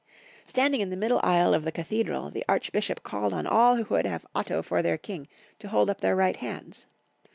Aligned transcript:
Standing 0.47 0.81
in 0.81 0.89
the 0.89 0.97
middle 0.97 1.19
aisle 1.21 1.53
of 1.53 1.63
the 1.63 1.71
cathedi'al, 1.71 2.33
the 2.33 2.43
archbishop 2.49 3.03
called 3.03 3.35
on 3.35 3.45
all 3.45 3.75
who 3.75 3.85
would 3.93 4.07
have 4.07 4.25
Otto 4.33 4.63
for 4.63 4.81
their 4.81 4.97
king 4.97 5.27
to 5.59 5.67
hold 5.67 5.91
up 5.91 6.01
their 6.01 6.15
right 6.15 6.37
hands. 6.37 6.87